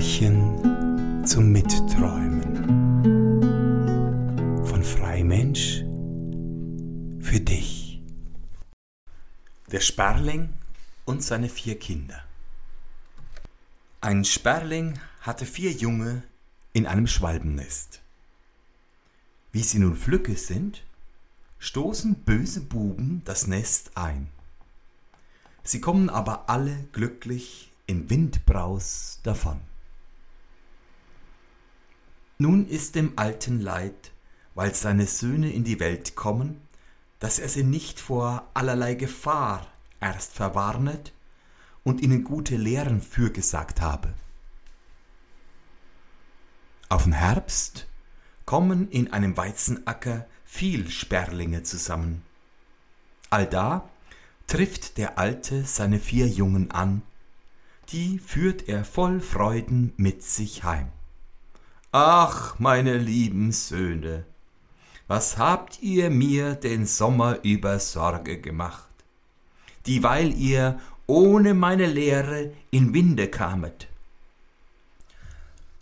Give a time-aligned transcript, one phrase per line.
[0.00, 2.56] Märchen zum Mitträumen
[4.64, 5.84] von Freimensch
[7.20, 8.00] für dich.
[9.70, 10.54] Der Sperling
[11.04, 12.24] und seine vier Kinder.
[14.00, 16.22] Ein Sperling hatte vier Junge
[16.72, 18.00] in einem Schwalbennest.
[19.52, 20.82] Wie sie nun flücke sind,
[21.58, 24.28] stoßen böse Buben das Nest ein.
[25.62, 29.60] Sie kommen aber alle glücklich in Windbraus davon.
[32.40, 34.12] Nun ist dem Alten leid,
[34.54, 36.58] weil seine Söhne in die Welt kommen,
[37.18, 39.66] dass er sie nicht vor allerlei Gefahr
[40.00, 41.12] erst verwarnet
[41.84, 44.14] und ihnen gute Lehren fürgesagt habe.
[46.88, 47.86] Auf den Herbst
[48.46, 52.22] kommen in einem Weizenacker viel Sperlinge zusammen.
[53.28, 53.86] Allda
[54.46, 57.02] trifft der Alte seine vier Jungen an,
[57.90, 60.90] die führt er voll Freuden mit sich heim.
[61.92, 64.24] Ach, meine lieben Söhne,
[65.08, 68.88] was habt ihr mir den Sommer über Sorge gemacht,
[69.86, 73.88] dieweil ihr ohne meine Lehre in Winde kamet.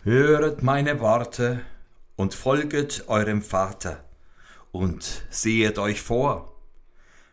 [0.01, 1.61] Höret meine Worte
[2.15, 4.03] und folget eurem Vater
[4.71, 6.51] und sehet euch vor,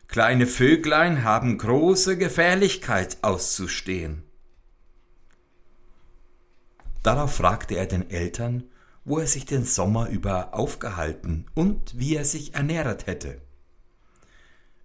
[0.06, 4.25] Kleine Vöglein haben große Gefährlichkeit auszustehen.
[7.06, 8.64] Darauf fragte er den Eltern,
[9.04, 13.40] wo er sich den Sommer über aufgehalten und wie er sich ernährt hätte.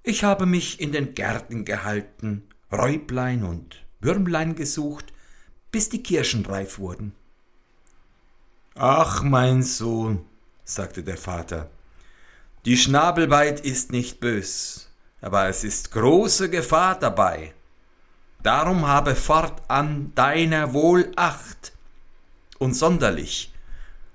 [0.03, 5.11] Ich habe mich in den Gärten gehalten, Räublein und Würmlein gesucht,
[5.71, 7.13] bis die Kirschen reif wurden.
[8.75, 10.23] Ach, mein Sohn,
[10.63, 11.71] sagte der Vater,
[12.65, 14.91] die Schnabelweid ist nicht bös,
[15.21, 17.55] aber es ist große Gefahr dabei.
[18.43, 21.71] Darum habe fortan deiner wohl Acht.
[22.61, 23.51] Und sonderlich,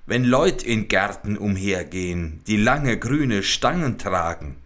[0.07, 4.57] wenn Leut in Gärten umhergehen, die lange grüne Stangen tragen,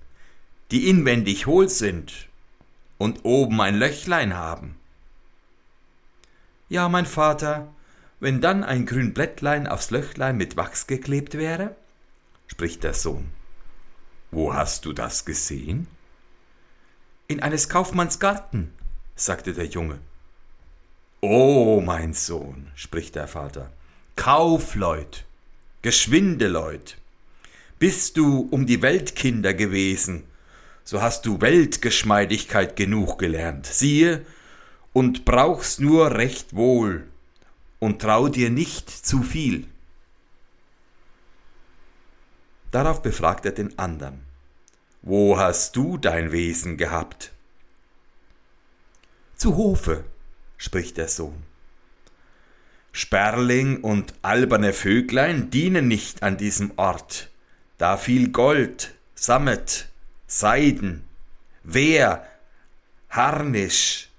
[0.71, 2.29] die inwendig hohl sind
[2.99, 4.77] und oben ein Löchlein haben.
[6.69, 7.73] Ja, mein Vater,
[8.21, 11.75] wenn dann ein grün Blättlein aufs Löchlein mit Wachs geklebt wäre?
[12.49, 13.31] spricht der Sohn.
[14.31, 15.87] Wo hast du das gesehen?
[17.29, 18.75] In eines Kaufmanns Garten,
[19.17, 20.01] sagte der Junge.
[21.23, 23.71] Oh, mein Sohn, spricht der Vater,
[24.17, 25.25] Kaufleut,
[25.83, 26.97] geschwinde Leut.
[27.79, 30.25] Bist du um die Weltkinder gewesen,
[30.83, 33.67] so hast du Weltgeschmeidigkeit genug gelernt.
[33.67, 34.25] Siehe,
[34.93, 37.07] und brauchst nur recht wohl
[37.79, 39.67] und trau dir nicht zu viel.
[42.71, 44.23] Darauf befragt er den andern.
[45.03, 47.33] Wo hast du dein Wesen gehabt?
[49.37, 50.05] Zu Hofe,
[50.61, 51.43] spricht der Sohn.
[52.93, 57.31] Sperling und alberne Vöglein dienen nicht an diesem Ort,
[57.79, 59.89] da viel Gold, Sammet,
[60.27, 61.05] Seiden,
[61.63, 62.27] Wehr,
[63.09, 64.11] Harnisch,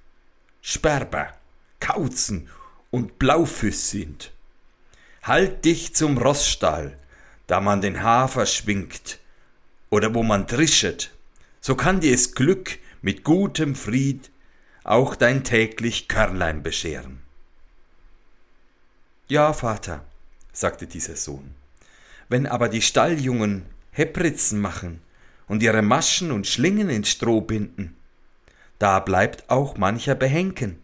[0.64, 1.32] Sperber,
[1.80, 2.50] Kauzen
[2.90, 4.32] und Blaufüß sind.
[5.22, 6.98] Halt dich zum Rossstall,
[7.46, 9.20] da man den Hafer schwingt
[9.92, 11.12] oder wo man trischet,
[11.60, 14.32] so kann dir es Glück mit gutem Fried
[14.84, 17.22] auch dein täglich Körnlein bescheren.
[19.28, 20.04] Ja, Vater,
[20.52, 21.56] sagte dieser Sohn,
[22.30, 25.02] wenn aber die Stalljungen Hepritzen machen
[25.48, 27.96] und ihre Maschen und Schlingen ins Stroh binden,
[28.80, 30.82] da bleibt auch mancher behenken.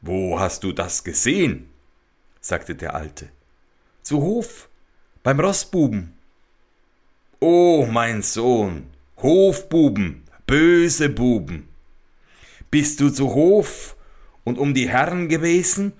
[0.00, 1.68] Wo hast du das gesehen?
[2.40, 3.28] sagte der Alte.
[4.02, 4.68] Zu Hof,
[5.22, 6.14] beim Rossbuben.
[7.38, 8.88] O mein Sohn,
[9.18, 11.68] Hofbuben, böse Buben,
[12.72, 13.96] bist du zu Hof
[14.44, 15.92] und um die Herren gewesen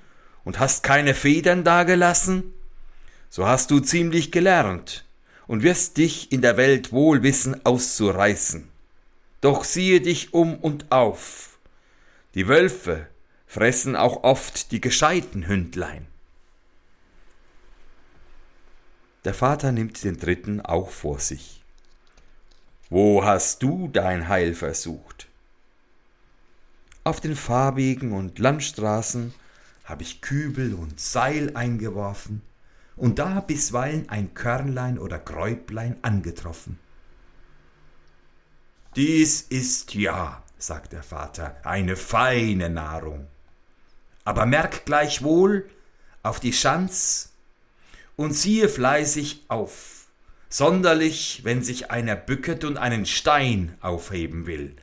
[0.43, 2.55] und hast keine Federn dagelassen?
[3.29, 5.05] So hast du ziemlich gelernt
[5.47, 8.69] und wirst dich in der Welt wohl wissen auszureißen.
[9.43, 11.59] Doch siehe dich um und auf.
[12.35, 13.07] Die Wölfe
[13.47, 16.07] fressen auch oft die gescheiten Hündlein.
[19.27, 21.63] Der Vater nimmt den dritten auch vor sich.
[22.89, 25.29] Wo hast du dein Heil versucht?
[27.05, 29.35] Auf den Fahrwegen und Landstraßen
[29.85, 32.43] habe ich Kübel und Seil eingeworfen
[32.95, 36.79] und da bisweilen ein Körnlein oder Gräublein angetroffen.
[38.95, 43.27] Dies ist ja, sagt der Vater, eine feine Nahrung.
[44.25, 45.69] Aber merk gleichwohl
[46.23, 47.33] auf die Schanz
[48.15, 50.07] und siehe fleißig auf,
[50.49, 54.77] sonderlich, wenn sich einer bücket und einen Stein aufheben will,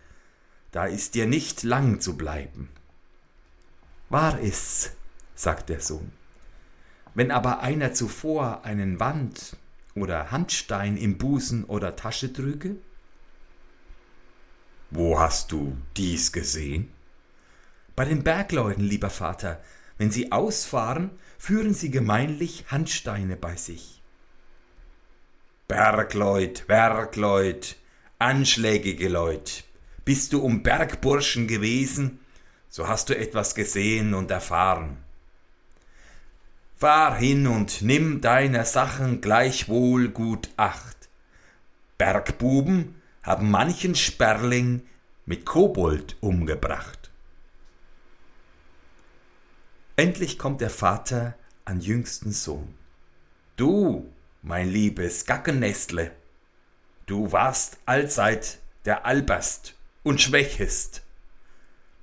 [0.71, 2.69] da ist dir nicht lang zu bleiben.
[4.09, 4.91] Wahr ist's,
[5.35, 6.11] sagt der Sohn.
[7.15, 9.57] Wenn aber einer zuvor einen Wand
[9.95, 12.75] oder Handstein im Busen oder Tasche trüge?
[14.91, 16.91] Wo hast du dies gesehen?
[17.95, 19.61] Bei den Bergleuten, lieber Vater,
[19.97, 24.01] wenn sie ausfahren, führen sie gemeinlich Handsteine bei sich.
[25.67, 27.75] Bergleut, Bergleut,
[28.17, 29.63] anschlägige Leut,
[30.09, 32.17] bist du um Bergburschen gewesen,
[32.67, 34.97] so hast du etwas gesehen und erfahren.
[36.77, 41.09] Fahr hin und nimm deiner Sachen gleichwohl gut Acht.
[41.99, 44.81] Bergbuben haben manchen Sperling
[45.27, 47.11] mit Kobold umgebracht.
[49.95, 51.35] Endlich kommt der Vater
[51.65, 52.73] an jüngsten Sohn.
[53.57, 56.09] Du, mein liebes Gackennestle,
[57.05, 59.75] du warst allzeit der Alberst
[60.09, 61.03] und Schwächest.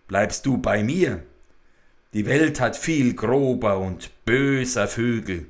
[0.06, 1.24] Bleibst du bei mir,
[2.12, 5.46] die Welt hat viel grober und böser Vögel,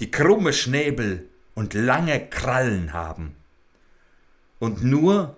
[0.00, 3.36] die krumme Schnäbel und lange Krallen haben.
[4.58, 5.36] Und nur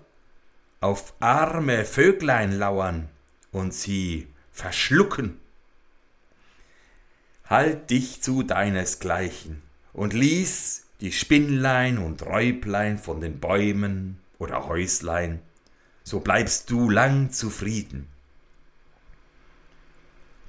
[0.80, 3.08] auf arme Vöglein lauern
[3.50, 5.40] und sie verschlucken.
[7.44, 9.62] Halt dich zu deinesgleichen
[9.92, 15.40] und lies die Spinnlein und Räublein von den Bäumen oder Häuslein,
[16.04, 18.08] so bleibst du lang zufrieden.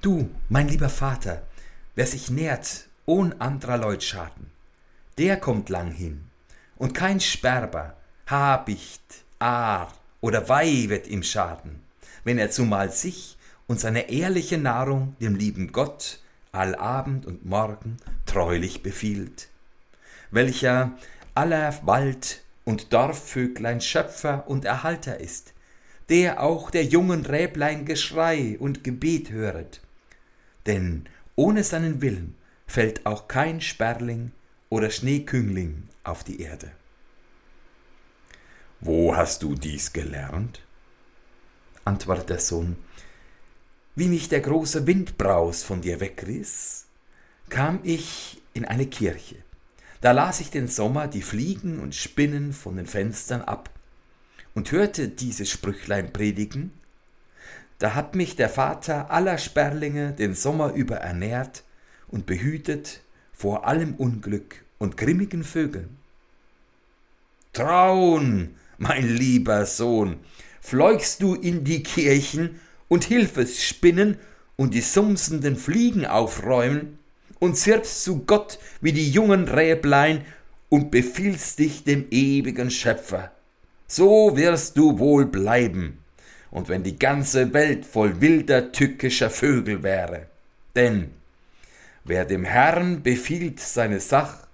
[0.01, 1.44] Du, mein lieber Vater,
[1.95, 4.51] wer sich nährt ohn andrer Leut Schaden,
[5.17, 6.25] der kommt lang hin,
[6.77, 7.95] und kein Sperber,
[8.27, 9.01] Habicht,
[9.39, 11.81] Aar oder Weih wird ihm schaden,
[12.23, 16.19] wenn er zumal sich und seine ehrliche Nahrung dem lieben Gott
[16.51, 19.49] allabend und morgen treulich befiehlt,
[20.31, 20.91] welcher
[21.35, 25.54] aller Wald und Dorfvöglein Schöpfer und Erhalter ist,
[26.10, 29.81] der auch der jungen Räblein Geschrei und Gebet höret,
[30.65, 31.06] denn
[31.36, 32.36] ohne seinen Willen
[32.68, 34.31] fällt auch kein Sperling
[34.69, 36.71] oder Schneeküngling auf die Erde.
[38.80, 40.62] Wo hast du dies gelernt?
[41.86, 42.77] antwortet der Sohn.
[43.95, 46.88] Wie mich der große Windbraus von dir wegriss,
[47.50, 49.43] kam ich in eine Kirche.
[50.03, 53.71] Da las ich den Sommer die Fliegen und Spinnen von den Fenstern ab
[54.53, 56.71] und hörte diese Sprüchlein predigen
[57.83, 61.63] da hat mich der Vater aller Sperlinge den Sommer über ernährt
[62.07, 63.01] und behütet
[63.33, 65.97] vor allem Unglück und grimmigen Vögeln.
[67.51, 70.19] Traun, mein lieber Sohn,
[70.61, 74.17] fleugst du in die Kirchen und hilfest spinnen
[74.56, 76.99] und die sumsenden Fliegen aufräumen
[77.44, 80.24] und zirpst zu Gott wie die jungen Räblein
[80.69, 83.34] und befiehlst dich dem ewigen Schöpfer.
[83.86, 86.01] So wirst du wohl bleiben
[86.51, 90.28] und wenn die ganze Welt voll wilder, tückischer Vögel wäre.
[90.74, 91.12] Denn
[92.06, 94.48] wer dem Herrn befiehlt seine Sach,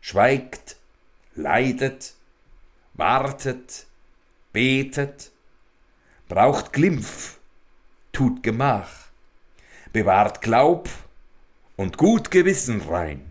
[0.00, 0.76] schweigt,
[1.34, 2.14] leidet,
[2.92, 3.86] wartet,
[4.52, 5.32] betet,
[6.28, 7.38] braucht Glimpf,
[8.12, 9.08] tut Gemach,
[9.92, 10.88] bewahrt Glaub
[11.76, 13.30] und gut Gewissen rein.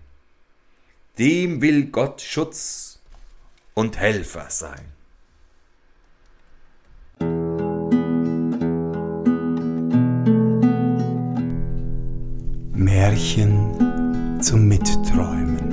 [1.17, 2.99] Dem will Gott Schutz
[3.73, 4.93] und Helfer sein.
[12.73, 15.72] Märchen zum Mitträumen.